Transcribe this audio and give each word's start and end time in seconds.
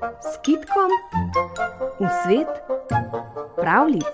s 0.00 0.38
kitkom 0.42 0.90
v 2.00 2.08
svet 2.24 2.48
pravlic. 3.56 4.04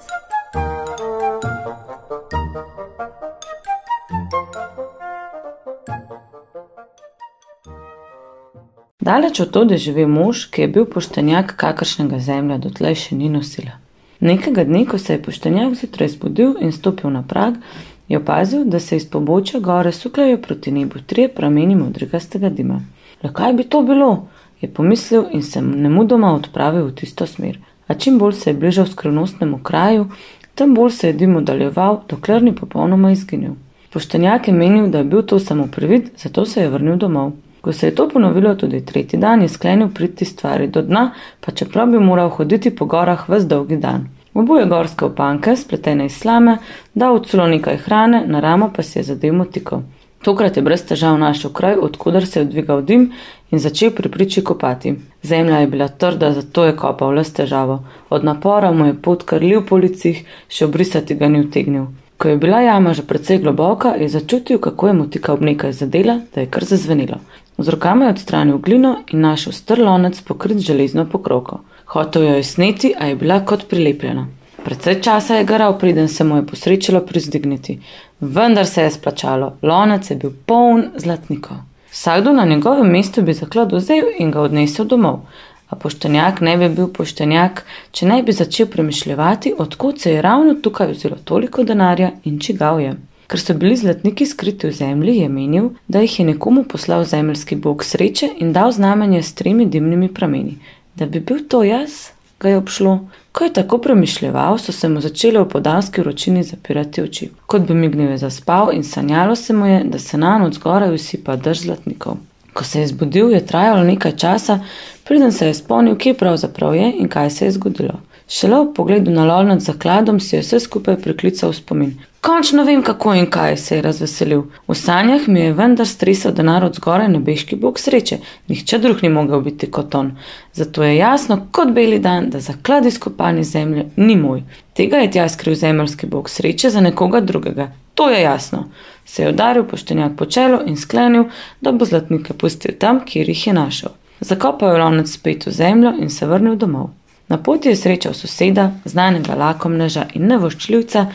Daleč 9.01 9.41
od 9.41 9.51
tode 9.51 9.79
živi 9.79 10.07
mož, 10.07 10.51
ki 10.51 10.67
je 10.67 10.69
bil 10.69 10.87
poštenjak, 10.91 11.55
kakršnega 11.55 12.19
zemlja 12.19 12.59
dotlej 12.59 12.97
še 13.07 13.15
ni 13.15 13.31
nosila. 13.31 13.79
Nekega 14.19 14.65
dne, 14.67 14.83
ko 14.91 14.99
se 14.99 15.15
je 15.15 15.23
poštenjak 15.23 15.77
zjutraj 15.79 16.17
zbudil 16.17 16.57
in 16.59 16.73
stopil 16.75 17.15
na 17.15 17.23
prag, 17.23 17.61
je 18.09 18.19
opazil, 18.19 18.65
da 18.65 18.81
se 18.81 18.97
iz 18.97 19.07
pobočja 19.07 19.61
gore 19.61 19.93
sukljajo 19.93 20.41
proti 20.43 20.73
nebu 20.75 20.99
trije 21.07 21.29
prameni 21.29 21.79
modrigastega 21.79 22.51
dima. 22.51 22.81
Le 23.23 23.31
kaj 23.33 23.53
bi 23.53 23.65
to 23.71 23.83
bilo? 23.87 24.27
Je 24.67 24.75
pomislil 24.75 25.25
in 25.33 25.43
se 25.43 25.63
nemudoma 25.63 26.35
odpravil 26.35 26.87
v 26.87 26.95
tisto 26.95 27.27
smer. 27.27 27.59
A 27.87 27.95
čim 27.95 28.19
bolj 28.19 28.33
se 28.33 28.51
je 28.51 28.55
bližal 28.55 28.87
skrivnostnemu 28.87 29.59
kraju, 29.63 30.09
tem 30.55 30.75
bolj 30.75 30.91
se 30.91 31.07
je 31.07 31.13
dim 31.13 31.37
oddaljeval, 31.37 32.03
dokler 32.09 32.43
ni 32.43 32.55
popolnoma 32.55 33.13
izginil. 33.13 33.55
Poštenjak 33.93 34.49
je 34.49 34.55
menil, 34.55 34.87
da 34.91 34.99
je 34.99 35.05
bil 35.05 35.23
to 35.23 35.39
samo 35.39 35.67
privid, 35.73 36.11
zato 36.17 36.45
se 36.45 36.61
je 36.61 36.69
vrnil 36.69 36.97
domov. 36.97 37.33
Ko 37.61 37.73
se 37.73 37.87
je 37.87 37.95
to 37.95 38.09
ponovilo 38.09 38.55
tudi 38.55 38.85
tretji 38.87 39.19
dan, 39.19 39.43
je 39.43 39.49
sklenil 39.49 39.89
priti 39.95 40.25
stvari 40.25 40.69
do 40.69 40.83
dna, 40.83 41.11
pa 41.41 41.53
čeprav 41.53 41.87
bi 41.91 41.99
moral 41.99 42.29
hoditi 42.29 42.71
po 42.77 42.85
gorah 42.85 43.29
ves 43.29 43.47
dolgi 43.47 43.77
dan. 43.77 44.09
Oboje 44.35 44.67
gorske 44.67 45.05
opanke, 45.05 45.57
spletene 45.57 46.07
iz 46.07 46.19
slame, 46.21 46.59
dal 46.95 47.23
celo 47.25 47.47
nekaj 47.49 47.77
hrane, 47.77 48.25
na 48.27 48.41
ramo 48.41 48.71
pa 48.77 48.83
si 48.83 48.99
je 48.99 49.03
zadev 49.03 49.35
motiko. 49.35 49.83
Tokrat 50.23 50.57
je 50.57 50.63
brez 50.63 50.83
težav 50.85 51.19
našel 51.19 51.53
kraj, 51.53 51.77
odkudar 51.81 52.27
se 52.27 52.41
je 52.41 52.45
dvigal 52.45 52.83
dim 52.83 53.13
in 53.51 53.59
začel 53.59 53.91
pri 53.91 54.09
priči 54.09 54.45
kopati. 54.45 54.95
Zemlja 55.23 55.59
je 55.59 55.67
bila 55.67 55.89
trda, 55.89 56.33
zato 56.33 56.65
je 56.65 56.77
kopal 56.77 57.15
le 57.15 57.25
s 57.25 57.33
težavo. 57.33 57.79
Od 58.11 58.25
napora 58.25 58.73
mu 58.73 58.87
je 58.87 58.99
pot 59.03 59.23
krlil 59.23 59.63
po 59.67 59.77
licih, 59.77 60.25
še 60.49 60.65
obrisati 60.65 61.15
ga 61.15 61.29
ni 61.29 61.41
utegnil. 61.41 61.87
Ko 62.17 62.29
je 62.29 62.37
bila 62.37 62.61
jama 62.61 62.95
že 62.95 63.03
precej 63.03 63.39
globoka, 63.39 63.95
je 64.01 64.09
začutil, 64.09 64.59
kako 64.59 64.87
je 64.87 64.93
motika 64.93 65.33
ob 65.33 65.43
nekaj 65.43 65.73
zadela, 65.73 66.21
da 66.35 66.41
je 66.41 66.51
kar 66.51 66.65
zazvenilo. 66.65 67.21
Z 67.59 67.69
rokama 67.69 68.05
je 68.05 68.11
odstranil 68.11 68.59
glino 68.59 68.97
in 69.13 69.21
našel 69.21 69.53
strlonec 69.53 70.21
pokrit 70.21 70.59
železno 70.59 71.05
pokrovko. 71.05 71.61
Hotel 71.87 72.23
jo 72.23 72.35
je 72.35 72.45
sneti, 72.45 72.95
a 72.99 73.07
je 73.07 73.17
bila 73.17 73.41
kot 73.45 73.69
prilepljena. 73.69 74.27
Predvsej 74.65 75.01
časa 75.03 75.37
je 75.37 75.45
garal, 75.45 75.79
preden 75.79 76.09
se 76.09 76.25
mu 76.25 76.37
je 76.37 76.47
posrečilo 76.47 77.01
prizdigniti. 77.01 77.79
Vendar 78.21 78.67
se 78.67 78.83
je 78.83 78.91
splačalo, 78.91 79.53
lonec 79.63 80.11
je 80.11 80.17
bil 80.17 80.33
poln 80.47 80.85
zlatnikov. 80.97 81.57
Vsakdo 81.97 82.33
na 82.33 82.45
njegovem 82.45 82.87
mestu 82.87 83.23
bi 83.23 83.33
zaklad 83.33 83.73
vzel 83.73 84.05
in 84.19 84.31
ga 84.31 84.41
odnesel 84.41 84.85
domov. 84.85 85.21
A 85.69 85.77
poštenjak 85.77 86.41
ne 86.41 86.57
bi 86.61 86.69
bil 86.69 86.91
poštenjak, 86.99 87.63
če 87.91 88.09
ne 88.11 88.19
bi 88.23 88.35
začel 88.37 88.67
premišljati, 88.75 89.55
odkot 89.59 90.01
se 90.01 90.13
je 90.13 90.23
ravno 90.23 90.55
tukaj 90.55 90.91
vzelo 90.93 91.17
toliko 91.25 91.65
denarja 91.65 92.11
in 92.25 92.37
čigav 92.39 92.81
je. 92.81 92.93
Ker 93.33 93.41
so 93.41 93.57
bili 93.57 93.79
zlatniki 93.81 94.27
skriti 94.27 94.69
v 94.69 94.77
zemlji, 94.77 95.17
je 95.23 95.29
menil, 95.29 95.71
da 95.89 96.05
jih 96.05 96.19
je 96.21 96.27
nekomu 96.35 96.67
poslal 96.69 97.05
zemljski 97.05 97.57
bog 97.57 97.85
sreče 97.85 98.29
in 98.45 98.53
dal 98.53 98.77
znamenje 98.77 99.23
s 99.23 99.33
tremi 99.35 99.67
dimnimi 99.67 100.13
prameni. 100.15 100.59
Da 100.95 101.07
bi 101.07 101.21
bil 101.21 101.47
to 101.49 101.63
jaz, 101.65 101.97
ga 102.41 102.49
je 102.49 102.57
obšlo. 102.57 103.09
Ko 103.33 103.45
je 103.45 103.53
tako 103.53 103.79
premišljeval, 103.79 104.59
so 104.59 104.73
se 104.73 104.89
mu 104.89 105.01
začele 105.01 105.41
v 105.41 105.49
podanski 105.49 106.01
vročini 106.01 106.43
zapirati 106.43 107.03
oči. 107.03 107.31
Kot 107.47 107.63
bi 107.63 107.75
mignil 107.75 108.11
je 108.11 108.19
zaspal 108.19 108.73
in 108.73 108.85
sanjalo 108.85 109.37
se 109.37 109.53
mu 109.53 109.67
je, 109.67 109.85
da 109.85 109.99
se 109.99 110.19
na 110.19 110.39
noč 110.39 110.55
zgoraj 110.55 110.95
usipa 110.95 111.37
drž 111.37 111.59
zlatnikov. 111.59 112.17
Ko 112.53 112.65
se 112.65 112.81
je 112.81 112.87
zbudil, 112.87 113.31
je 113.31 113.47
trajalo 113.47 113.85
nekaj 113.85 114.17
časa, 114.17 114.61
preden 115.05 115.33
se 115.33 115.47
je 115.47 115.55
spomnil, 115.55 115.97
kje 115.97 116.15
pravzaprav 116.15 116.75
je 116.75 116.93
in 116.99 117.09
kaj 117.09 117.31
se 117.31 117.45
je 117.45 117.51
zgodilo. 117.51 118.01
Šele 118.29 118.65
v 118.65 118.73
pogledu 118.75 119.11
na 119.11 119.25
lol 119.25 119.47
nad 119.47 119.61
zakladom 119.63 120.21
si 120.21 120.35
je 120.37 120.43
vse 120.43 120.59
skupaj 120.61 120.97
priklical 121.03 121.53
v 121.53 121.57
spomin. 121.57 121.93
Končno 122.21 122.65
vem, 122.67 122.83
kako 122.83 123.13
in 123.15 123.29
kaj 123.31 123.57
se 123.57 123.77
je 123.77 123.83
razveselil. 123.83 124.43
V 124.69 124.75
sanjah 124.75 125.29
mi 125.29 125.41
je 125.41 125.53
vendar 125.55 125.87
stresel 125.87 126.33
denar 126.35 126.65
od 126.65 126.75
zgoraj 126.75 127.09
nebeški 127.09 127.57
bog 127.57 127.79
sreče, 127.79 128.19
nihče 128.49 128.79
drug 128.83 129.03
ni 129.03 129.09
mogel 129.09 129.41
biti 129.41 129.71
kot 129.71 129.95
on. 129.95 130.11
Zato 130.53 130.83
je 130.83 130.97
jasno, 130.97 131.47
kot 131.53 131.71
beli 131.71 131.99
dan, 131.99 132.27
da 132.31 132.41
zaklad 132.41 132.87
izkopani 132.87 133.45
zemlje 133.45 133.87
ni 133.97 134.17
moj. 134.17 134.43
Tega 134.75 134.97
je 134.97 135.11
tja 135.11 135.29
skril 135.29 135.55
zemljski 135.55 136.07
bog 136.07 136.31
sreče 136.31 136.71
za 136.71 136.81
nekoga 136.81 137.21
drugega. 137.21 137.71
To 137.95 138.11
je 138.11 138.23
jasno. 138.23 138.65
Se 139.05 139.23
je 139.23 139.29
udaril 139.29 139.65
poštenjak 139.65 140.19
po 140.19 140.27
čelu 140.27 140.59
in 140.67 140.77
sklenil, 140.77 141.25
da 141.61 141.73
bo 141.73 141.85
zlatnike 141.85 142.35
pustil 142.35 142.75
tam, 142.79 143.05
kjer 143.07 143.29
jih 143.29 143.47
je 143.47 143.53
našel. 143.53 143.91
Zakopal 144.21 144.75
je 144.75 144.83
lonec 144.83 145.15
spet 145.15 145.47
v 145.47 145.51
zemljo 145.51 145.95
in 146.01 146.11
se 146.11 146.27
vrnil 146.27 146.57
domov. 146.57 146.91
Na 147.29 147.39
poti 147.39 147.69
je 147.69 147.77
srečal 147.77 148.15
soseda, 148.15 148.71
znanega 148.85 149.35
lakomneža 149.35 150.07
in 150.15 150.27
nevoščljivca, 150.27 151.07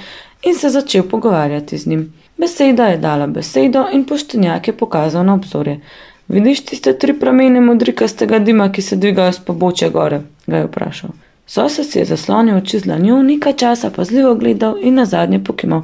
in 0.44 0.56
se 0.56 0.70
začel 0.70 1.04
pogovarjati 1.04 1.78
z 1.78 1.88
njim. 1.88 2.14
Beseda 2.38 2.88
je 2.88 2.98
dala 2.98 3.28
besedo 3.28 3.86
in 3.94 4.04
poštenjak 4.06 4.68
je 4.68 4.78
pokazal 4.78 5.26
na 5.26 5.34
obzorje. 5.34 5.80
Vidiš 6.28 6.66
tiste 6.66 6.94
tri 7.00 7.14
pramene 7.20 7.62
modrikastega 7.62 8.40
dima, 8.40 8.72
ki 8.72 8.82
se 8.82 8.96
dvigajo 8.96 9.32
z 9.32 9.40
pobočja 9.46 9.90
gore? 9.90 10.22
ga 10.48 10.58
je 10.58 10.66
vprašal. 10.66 11.10
Sosed 11.48 11.86
si 11.86 12.00
je 12.00 12.06
zaslonil 12.06 12.58
oči 12.58 12.80
z 12.80 12.88
lanjo, 12.88 13.22
nekaj 13.22 13.54
časa 13.54 13.90
pazljivo 13.90 14.36
gledal 14.36 14.78
in 14.82 14.96
na 14.96 15.06
zadnje 15.06 15.44
pokimal. 15.44 15.82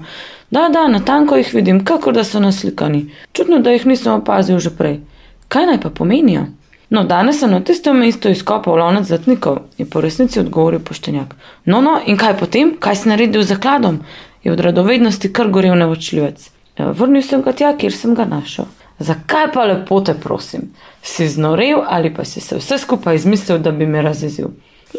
Da, 0.51 0.69
da, 0.73 0.87
na 0.87 0.99
tanko 0.99 1.35
jih 1.35 1.53
vidim, 1.53 1.85
kakor 1.85 2.13
da 2.13 2.23
so 2.23 2.39
naslikani. 2.39 3.09
Čudno, 3.33 3.59
da 3.59 3.71
jih 3.71 3.85
nisem 3.85 4.13
opazil 4.13 4.59
že 4.59 4.69
prej. 4.69 4.99
Kaj 5.47 5.65
naj 5.65 5.81
pa 5.81 5.89
pomenijo? 5.89 6.45
No, 6.89 7.03
danes 7.03 7.39
sem 7.39 7.51
na 7.51 7.59
tistem 7.59 7.97
mestu 7.99 8.29
izkopal 8.31 8.77
lonec 8.79 9.07
zlatnikov, 9.07 9.57
je 9.77 9.85
po 9.85 10.01
resnici 10.01 10.39
odgovoril 10.39 10.79
poštenjak. 10.79 11.35
No, 11.65 11.81
no, 11.81 11.97
in 12.05 12.17
kaj 12.17 12.37
potem, 12.39 12.77
kaj 12.79 12.95
si 12.95 13.09
naredil 13.09 13.43
z 13.43 13.55
zakladom? 13.55 14.01
je 14.47 14.51
od 14.51 14.59
radovednosti 14.59 15.33
kar 15.33 15.49
gorel 15.51 15.75
nevočljivec. 15.75 16.49
Vrnil 16.77 17.21
sem 17.21 17.41
ga 17.41 17.51
tja, 17.51 17.73
kjer 17.77 17.93
sem 17.93 18.13
ga 18.15 18.25
našel. 18.25 18.65
Zakaj 18.99 19.51
pa 19.53 19.65
lepo 19.65 19.99
te 20.01 20.13
prosim? 20.13 20.69
Si 21.03 21.27
znorel 21.27 21.81
ali 21.87 22.13
pa 22.13 22.23
si 22.25 22.39
se 22.41 22.55
vse 22.55 22.77
skupaj 22.77 23.15
izmislil, 23.15 23.59
da 23.59 23.71
bi 23.71 23.85
me 23.85 24.01
razjezil? 24.01 24.47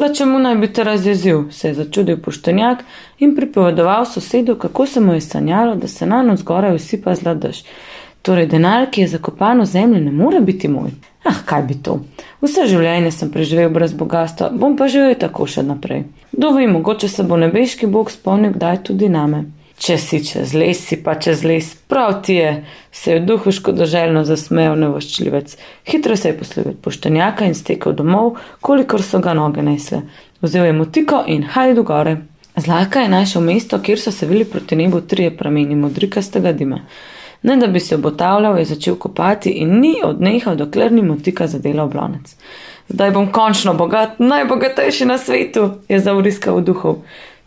Le 0.01 0.13
čemu 0.15 0.39
naj 0.39 0.55
bi 0.55 0.67
te 0.73 0.83
razjezil, 0.83 1.47
se 1.51 1.67
je 1.67 1.73
začudil 1.73 2.19
poštenjak 2.21 2.83
in 3.19 3.35
pripovedoval 3.35 4.05
sosedu, 4.05 4.55
kako 4.55 4.85
se 4.85 5.01
mu 5.01 5.13
je 5.13 5.21
sanjalo, 5.21 5.75
da 5.75 5.87
se 5.87 6.05
na 6.05 6.21
noč 6.23 6.39
zgoraj 6.39 6.75
usipa 6.75 7.15
zladež. 7.15 7.63
Torej, 8.21 8.49
denar, 8.51 8.89
ki 8.91 9.01
je 9.01 9.13
zakopan 9.15 9.61
v 9.61 9.65
zemlji, 9.65 10.01
ne 10.01 10.11
more 10.11 10.41
biti 10.41 10.67
moj. 10.67 10.91
Ah, 11.23 11.39
kaj 11.45 11.63
bi 11.67 11.75
to? 11.83 11.99
Vse 12.43 12.65
življenje 12.67 13.11
sem 13.15 13.31
preživel 13.31 13.71
brez 13.71 13.93
bogatstva, 13.95 14.49
bom 14.55 14.75
pa 14.79 14.87
živel 14.91 15.15
tako 15.19 15.47
še 15.47 15.63
naprej. 15.63 16.03
Kdo 16.31 16.51
ve, 16.55 16.67
mogoče 16.67 17.07
se 17.11 17.23
bo 17.23 17.39
nebeški 17.39 17.87
bog 17.87 18.11
spomnil 18.11 18.53
kdaj 18.55 18.83
tudi 18.89 19.09
name. 19.11 19.45
Če 19.79 19.95
si 19.95 20.19
čez 20.27 20.51
les, 20.59 20.79
si 20.83 20.97
pa 20.99 21.13
čez 21.15 21.45
les, 21.47 21.67
prav 21.87 22.17
ti 22.27 22.35
je, 22.35 22.49
se 22.91 23.13
je 23.13 23.19
v 23.19 23.25
duhu 23.27 23.53
škodoželjno 23.55 24.25
zasmejal 24.27 24.75
nevoščljivec. 24.81 25.53
Hitro 25.87 26.17
se 26.19 26.33
je 26.33 26.37
poslovil 26.39 26.73
od 26.73 26.81
poštenjaka 26.83 27.47
in 27.47 27.55
stekel 27.55 27.95
domov, 27.95 28.33
kolikor 28.59 29.03
so 29.03 29.21
ga 29.23 29.31
noge 29.39 29.63
nesle. 29.63 30.01
Vzel 30.43 30.67
je 30.67 30.75
motiko 30.75 31.21
in 31.27 31.47
hajdu 31.55 31.85
gore. 31.87 32.17
Zlaka 32.59 33.05
je 33.05 33.13
našel 33.13 33.45
mesto, 33.47 33.79
kjer 33.79 34.03
so 34.03 34.11
se 34.11 34.27
vili 34.27 34.43
proti 34.43 34.75
nebu 34.75 34.99
trije 35.01 35.31
prameni 35.37 35.79
modrikastega 35.79 36.51
dima. 36.51 36.81
Ne 37.43 37.57
da 37.57 37.67
bi 37.67 37.79
se 37.79 37.95
obotavljal, 37.95 38.57
je 38.59 38.65
začel 38.65 38.95
kopati 38.95 39.49
in 39.49 39.79
ni 39.79 39.95
odnehal, 40.03 40.55
dokler 40.55 40.91
ni 40.91 41.01
motika 41.01 41.47
zadela 41.47 41.83
oblonec. 41.83 42.35
Zdaj 42.89 43.11
bom 43.11 43.31
končno 43.31 43.73
bogat, 43.73 44.19
najbogatejši 44.19 45.05
na 45.05 45.17
svetu, 45.17 45.69
je 45.89 45.99
zauriskal 45.99 46.57
v 46.57 46.63
duhu. 46.71 46.95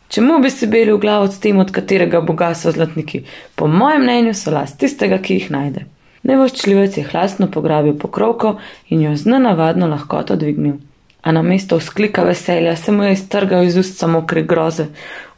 Čemu 0.09 0.39
bi 0.39 0.51
si 0.51 0.67
bili 0.67 0.93
v 0.93 0.99
glavo 0.99 1.27
s 1.27 1.41
tem, 1.41 1.59
od 1.59 1.71
katerega 1.71 2.21
boga 2.21 2.55
so 2.55 2.73
zlatniki? 2.73 3.25
Po 3.55 3.67
mojem 3.67 4.03
mnenju 4.03 4.35
so 4.35 4.51
last 4.51 4.79
tistega, 4.79 5.19
ki 5.19 5.35
jih 5.35 5.51
najde. 5.51 5.85
Nevoščljivec 6.23 6.97
je 6.97 7.05
hlasno 7.11 7.51
pograbil 7.51 7.99
pokrovko 7.99 8.57
in 8.89 9.03
jo 9.03 9.17
z 9.17 9.35
nenavadno 9.35 9.89
lahkoto 9.91 10.37
dvignil 10.37 10.79
a 11.23 11.33
na 11.33 11.43
mesto 11.43 11.79
vzklika 11.79 12.23
veselja 12.23 12.77
se 12.77 12.93
mu 12.93 13.05
je 13.05 13.13
iztrgal 13.13 13.65
iz 13.65 13.77
ust 13.77 13.99
samo 13.99 14.27
kri 14.27 14.43
groze. 14.43 14.87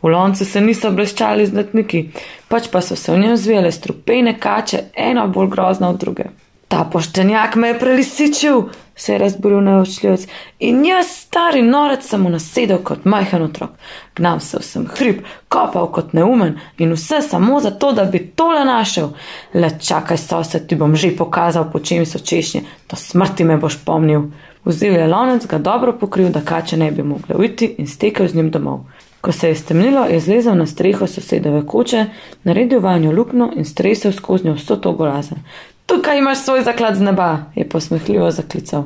V 0.03 0.09
loncu 0.09 0.45
se 0.45 0.61
niso 0.61 0.91
bleščali 0.91 1.47
zlatniki, 1.47 2.09
pač 2.49 2.69
pa 2.73 2.81
so 2.81 2.97
se 2.97 3.13
v 3.13 3.19
njem 3.19 3.37
zvijale 3.37 3.73
strupene 3.73 4.39
kače, 4.41 4.83
ena 4.97 5.27
bolj 5.27 5.49
grozna 5.53 5.89
od 5.89 6.01
druge. 6.01 6.25
Ta 6.69 6.85
poštenjak 6.93 7.55
me 7.57 7.69
je 7.69 7.79
prelisičil, 7.79 8.63
se 8.97 9.13
je 9.13 9.19
razboril 9.19 9.61
neočljivec 9.61 10.27
in 10.59 10.85
jaz, 10.85 11.07
stari 11.07 11.63
norec, 11.63 12.07
sem 12.09 12.23
mu 12.23 12.31
nasedel 12.31 12.79
kot 12.83 13.05
majhen 13.05 13.43
otrok. 13.43 13.71
Gnam 14.17 14.41
se 14.41 14.59
vsem 14.61 14.87
hrib, 14.97 15.21
kopal 15.49 15.91
kot 15.93 16.13
neumen 16.13 16.59
in 16.79 16.93
vse 16.93 17.21
samo 17.23 17.61
zato, 17.61 17.93
da 17.93 18.05
bi 18.05 18.27
tole 18.37 18.65
našel. 18.65 19.13
Le 19.55 19.71
čakaj, 19.81 20.19
sosed, 20.19 20.67
ti 20.69 20.77
bom 20.77 20.97
že 20.97 21.17
pokazal, 21.17 21.71
po 21.73 21.79
čem 21.79 22.07
so 22.07 22.19
češnje, 22.19 22.65
do 22.91 22.97
smrti 22.97 23.45
me 23.45 23.57
boš 23.57 23.79
pomnil. 23.85 24.31
Vzel 24.65 24.97
je 24.97 25.09
lonec, 25.09 25.47
ga 25.47 25.59
dobro 25.59 25.93
pokril, 26.01 26.31
da 26.33 26.41
kače 26.41 26.77
ne 26.77 26.91
bi 26.91 27.03
mogle 27.03 27.37
uiti 27.37 27.75
in 27.79 27.87
stekel 27.87 28.29
z 28.29 28.35
njim 28.35 28.51
domov. 28.51 28.81
Ko 29.21 29.33
se 29.33 29.49
je 29.49 29.55
stemnilo, 29.55 30.05
je 30.05 30.21
zlezel 30.21 30.57
na 30.57 30.67
streho 30.67 31.07
sosedove 31.07 31.67
koče, 31.67 32.07
naredil 32.45 32.81
vanjo 32.81 33.13
luknjo 33.13 33.51
in 33.57 33.65
stresel 33.65 34.13
skozi 34.13 34.47
njo 34.47 34.55
vso 34.55 34.77
to 34.77 34.93
golazen. 34.93 35.39
Tukaj 35.87 36.19
imaš 36.19 36.45
svoj 36.45 36.63
zaklad 36.63 36.97
z 36.97 37.01
neba, 37.01 37.45
je 37.55 37.69
posmehljivo 37.69 38.31
zaklical. 38.31 38.85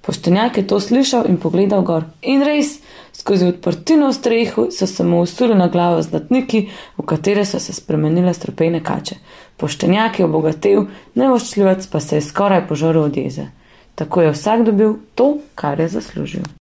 Poštenjak 0.00 0.56
je 0.56 0.66
to 0.66 0.80
slišal 0.80 1.24
in 1.28 1.36
pogledal 1.36 1.82
gor. 1.82 2.04
In 2.22 2.42
res, 2.44 2.78
skozi 3.12 3.46
odprtino 3.48 4.08
v 4.08 4.12
strehu 4.12 4.66
so 4.70 4.86
se 4.86 5.04
mu 5.04 5.20
usuli 5.20 5.54
na 5.54 5.68
glavo 5.68 6.02
zlatniki, 6.02 6.68
v 6.98 7.06
katere 7.08 7.44
so 7.44 7.60
se 7.60 7.72
spremenile 7.72 8.34
strupene 8.34 8.82
kače. 8.84 9.16
Poštenjak 9.56 10.18
je 10.18 10.24
obogatel, 10.24 10.86
nevoščljivec 11.14 11.86
pa 11.86 12.00
se 12.00 12.16
je 12.16 12.26
skoraj 12.28 12.66
požaril 12.68 13.02
od 13.02 13.16
jeze. 13.16 13.46
Tako 13.94 14.22
je 14.22 14.30
vsak 14.30 14.64
dobil 14.64 14.94
to, 15.14 15.38
kar 15.54 15.80
je 15.80 15.88
zaslužil. 15.88 16.44